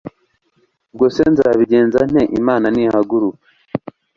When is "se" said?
1.15-1.23